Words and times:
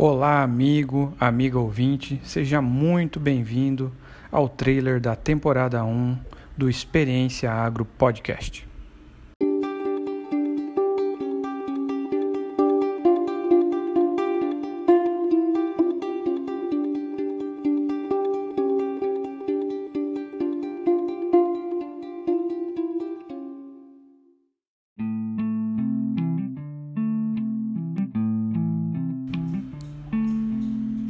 Olá, 0.00 0.44
amigo, 0.44 1.12
amiga 1.18 1.58
ouvinte, 1.58 2.20
seja 2.22 2.62
muito 2.62 3.18
bem-vindo 3.18 3.92
ao 4.30 4.48
trailer 4.48 5.00
da 5.00 5.16
temporada 5.16 5.82
1 5.82 6.16
do 6.56 6.70
Experiência 6.70 7.50
Agro 7.50 7.84
Podcast. 7.84 8.67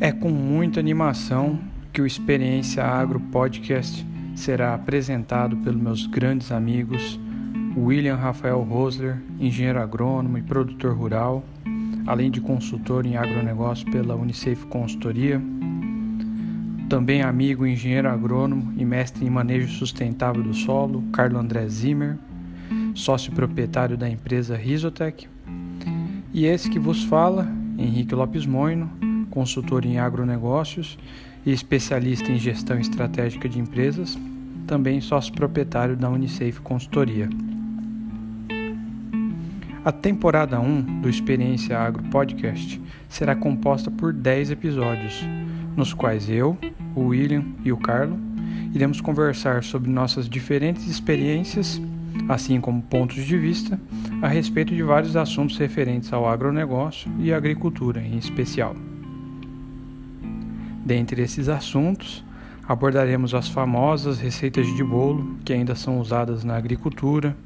É 0.01 0.13
com 0.13 0.29
muita 0.31 0.79
animação 0.79 1.59
que 1.93 2.01
o 2.01 2.07
Experiência 2.07 2.85
Agro 2.85 3.19
Podcast 3.19 4.07
será 4.37 4.73
apresentado 4.73 5.57
pelos 5.57 5.81
meus 5.81 6.07
grandes 6.07 6.53
amigos 6.53 7.19
William 7.77 8.15
Rafael 8.15 8.63
Rosler, 8.63 9.17
engenheiro 9.41 9.81
agrônomo 9.81 10.39
e 10.39 10.43
produtor 10.43 10.97
rural, 10.97 11.45
além 12.07 12.31
de 12.31 12.41
consultor 12.41 13.07
em 13.07 13.17
agronegócio 13.17 13.91
pela 13.91 14.15
Unisafe 14.15 14.67
Consultoria. 14.67 15.43
Também 16.89 17.23
amigo 17.23 17.67
engenheiro 17.67 18.09
agrônomo 18.09 18.73
e 18.77 18.85
mestre 18.85 19.27
em 19.27 19.31
manejo 19.31 19.67
sustentável 19.67 20.45
do 20.45 20.55
solo, 20.55 21.03
Carlo 21.13 21.39
André 21.39 21.69
Zimmer, 21.69 22.17
sócio 22.95 23.33
proprietário 23.33 23.97
da 23.97 24.09
empresa 24.09 24.57
Risotec. 24.57 25.27
E 26.33 26.47
esse 26.47 26.71
que 26.71 26.79
vos 26.79 27.03
fala, 27.03 27.49
Henrique 27.77 28.15
Lopes 28.15 28.47
Moino, 28.47 29.08
consultor 29.39 29.87
em 29.87 30.01
agronegócios 30.01 30.99
e 31.47 31.53
especialista 31.53 32.33
em 32.33 32.39
gestão 32.39 32.77
estratégica 32.77 33.49
de 33.49 33.61
empresas, 33.61 34.19
também 34.67 35.01
sócio 35.01 35.33
proprietário 35.33 35.97
da 35.97 36.11
Unisafe 36.11 36.61
Consultoria. 36.61 37.29
A 39.85 39.93
temporada 39.93 40.59
1 40.59 41.03
do 41.03 41.09
Experiência 41.09 41.79
Agro 41.79 42.03
Podcast 42.11 42.83
será 43.09 43.37
composta 43.37 43.93
por 43.93 44.13
10 44.13 44.51
episódios, 44.51 45.25
nos 45.77 45.95
quais 45.95 46.29
eu, 46.29 46.59
o 46.97 47.03
William 47.07 47.45
e 47.65 47.71
o 47.71 47.77
Carlo 47.77 48.19
iremos 48.75 49.01
conversar 49.01 49.63
sobre 49.63 49.89
nossas 49.89 50.29
diferentes 50.29 50.89
experiências, 50.89 51.81
assim 52.29 52.61
como 52.61 52.83
pontos 52.83 53.25
de 53.25 53.39
vista, 53.39 53.81
a 54.21 54.27
respeito 54.27 54.75
de 54.75 54.83
vários 54.83 55.15
assuntos 55.15 55.57
referentes 55.57 56.13
ao 56.13 56.29
agronegócio 56.29 57.09
e 57.21 57.33
agricultura 57.33 58.01
em 58.01 58.19
especial. 58.19 58.75
Dentre 60.89 61.21
esses 61.21 61.51
assuntos, 61.51 62.25
abordaremos 62.67 63.35
as 63.35 63.47
famosas 63.47 64.19
receitas 64.19 64.67
de 64.75 64.83
bolo 64.83 65.37
que 65.45 65.53
ainda 65.53 65.75
são 65.75 66.01
usadas 66.01 66.45
na 66.45 66.57
agricultura. 66.57 67.37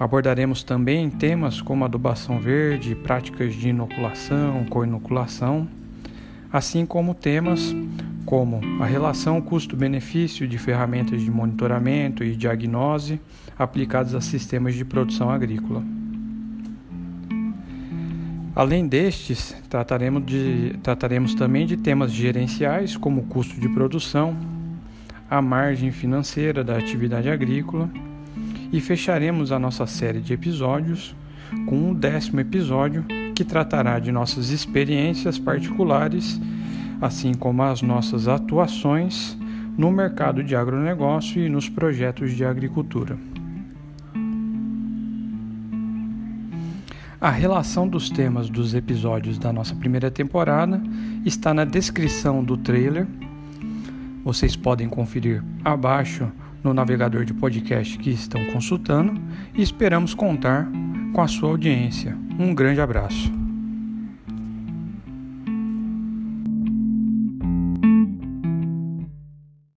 Abordaremos 0.00 0.62
também 0.62 1.10
temas 1.10 1.60
como 1.60 1.84
adubação 1.84 2.38
verde, 2.38 2.94
práticas 2.94 3.52
de 3.54 3.68
inoculação, 3.68 4.64
co-inoculação, 4.64 5.68
assim 6.50 6.86
como 6.86 7.14
temas 7.14 7.76
como 8.24 8.62
a 8.82 8.86
relação 8.86 9.38
custo-benefício 9.42 10.48
de 10.48 10.56
ferramentas 10.56 11.20
de 11.20 11.30
monitoramento 11.30 12.24
e 12.24 12.34
diagnose 12.34 13.20
aplicadas 13.58 14.14
a 14.14 14.22
sistemas 14.22 14.74
de 14.74 14.86
produção 14.86 15.28
agrícola. 15.28 15.84
Além 18.54 18.86
destes, 18.86 19.56
trataremos, 19.70 20.26
de, 20.26 20.76
trataremos 20.82 21.34
também 21.34 21.64
de 21.64 21.78
temas 21.78 22.12
gerenciais, 22.12 22.96
como 22.98 23.22
o 23.22 23.24
custo 23.24 23.58
de 23.58 23.66
produção, 23.70 24.36
a 25.30 25.40
margem 25.40 25.90
financeira 25.90 26.62
da 26.62 26.76
atividade 26.76 27.30
agrícola, 27.30 27.88
e 28.70 28.78
fecharemos 28.78 29.52
a 29.52 29.58
nossa 29.58 29.86
série 29.86 30.20
de 30.20 30.34
episódios 30.34 31.14
com 31.66 31.76
um 31.90 31.94
décimo 31.94 32.40
episódio 32.40 33.04
que 33.34 33.42
tratará 33.42 33.98
de 33.98 34.12
nossas 34.12 34.50
experiências 34.50 35.38
particulares, 35.38 36.38
assim 37.00 37.32
como 37.32 37.62
as 37.62 37.80
nossas 37.80 38.28
atuações 38.28 39.36
no 39.78 39.90
mercado 39.90 40.44
de 40.44 40.54
agronegócio 40.54 41.42
e 41.42 41.48
nos 41.48 41.70
projetos 41.70 42.32
de 42.32 42.44
agricultura. 42.44 43.16
A 47.22 47.30
relação 47.30 47.86
dos 47.86 48.10
temas 48.10 48.50
dos 48.50 48.74
episódios 48.74 49.38
da 49.38 49.52
nossa 49.52 49.76
primeira 49.76 50.10
temporada 50.10 50.82
está 51.24 51.54
na 51.54 51.64
descrição 51.64 52.42
do 52.42 52.56
trailer. 52.56 53.06
Vocês 54.24 54.56
podem 54.56 54.88
conferir 54.88 55.40
abaixo 55.64 56.32
no 56.64 56.74
navegador 56.74 57.24
de 57.24 57.32
podcast 57.32 57.96
que 57.96 58.10
estão 58.10 58.44
consultando 58.46 59.20
e 59.54 59.62
esperamos 59.62 60.14
contar 60.14 60.68
com 61.14 61.20
a 61.20 61.28
sua 61.28 61.50
audiência. 61.50 62.18
Um 62.40 62.52
grande 62.52 62.80
abraço. 62.80 63.41